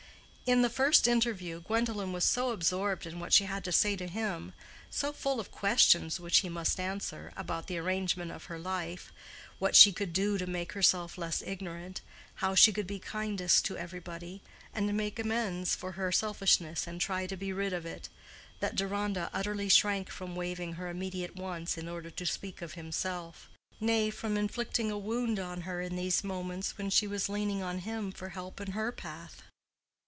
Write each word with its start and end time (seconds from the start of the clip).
In 0.47 0.63
the 0.63 0.69
first 0.69 1.07
interview 1.07 1.61
Gwendolen 1.61 2.11
was 2.11 2.25
so 2.25 2.49
absorbed 2.51 3.05
in 3.07 3.21
what 3.21 3.31
she 3.31 3.45
had 3.45 3.63
to 3.63 3.71
say 3.71 3.95
to 3.95 4.05
him, 4.05 4.51
so 4.89 5.13
full 5.13 5.39
of 5.39 5.49
questions 5.49 6.19
which 6.19 6.39
he 6.39 6.49
must 6.49 6.77
answer, 6.77 7.31
about 7.37 7.67
the 7.67 7.77
arrangement 7.77 8.31
of 8.31 8.45
her 8.45 8.59
life, 8.59 9.13
what 9.59 9.77
she 9.77 9.93
could 9.93 10.11
do 10.11 10.37
to 10.37 10.45
make 10.45 10.73
herself 10.73 11.17
less 11.17 11.41
ignorant, 11.41 12.01
how 12.43 12.53
she 12.53 12.73
could 12.73 12.85
be 12.85 12.99
kindest 12.99 13.63
to 13.63 13.77
everybody, 13.77 14.41
and 14.73 14.93
make 14.97 15.19
amends 15.19 15.73
for 15.73 15.93
her 15.93 16.11
selfishness 16.11 16.85
and 16.85 16.99
try 16.99 17.25
to 17.25 17.37
be 17.37 17.53
rid 17.53 17.71
of 17.71 17.85
it, 17.85 18.09
that 18.59 18.75
Deronda 18.75 19.29
utterly 19.31 19.69
shrank 19.69 20.09
from 20.09 20.35
waiving 20.35 20.73
her 20.73 20.89
immediate 20.89 21.33
wants 21.37 21.77
in 21.77 21.87
order 21.87 22.09
to 22.09 22.25
speak 22.25 22.61
of 22.61 22.73
himself, 22.73 23.49
nay, 23.79 24.09
from 24.09 24.35
inflicting 24.35 24.91
a 24.91 24.97
wound 24.99 25.39
on 25.39 25.61
her 25.61 25.79
in 25.79 25.95
these 25.95 26.25
moments 26.25 26.77
when 26.77 26.89
she 26.89 27.07
was 27.07 27.29
leaning 27.29 27.63
on 27.63 27.79
him 27.79 28.11
for 28.11 28.29
help 28.29 28.59
in 28.59 28.71
her 28.71 28.91
path. 28.91 29.43